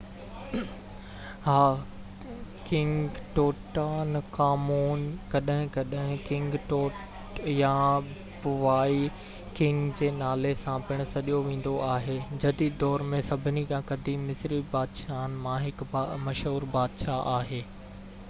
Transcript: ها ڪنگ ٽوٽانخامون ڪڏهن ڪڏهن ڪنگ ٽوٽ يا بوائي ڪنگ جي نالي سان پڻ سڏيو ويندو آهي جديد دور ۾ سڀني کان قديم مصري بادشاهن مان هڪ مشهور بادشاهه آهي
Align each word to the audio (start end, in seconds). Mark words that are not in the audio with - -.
ها 1.47 1.57
ڪنگ 2.69 3.19
ٽوٽانخامون 3.35 5.03
ڪڏهن 5.33 5.67
ڪڏهن 5.75 6.15
ڪنگ 6.29 6.57
ٽوٽ 6.71 7.43
يا 7.57 7.75
بوائي 8.47 9.05
ڪنگ 9.61 9.85
جي 10.01 10.11
نالي 10.23 10.55
سان 10.63 10.83
پڻ 10.89 11.05
سڏيو 11.13 11.43
ويندو 11.51 11.75
آهي 11.91 12.17
جديد 12.47 12.81
دور 12.85 13.07
۾ 13.15 13.23
سڀني 13.31 13.65
کان 13.75 13.87
قديم 13.93 14.27
مصري 14.31 14.63
بادشاهن 14.75 15.39
مان 15.47 15.63
هڪ 15.69 16.05
مشهور 16.27 16.69
بادشاهه 16.79 17.23
آهي 17.39 17.65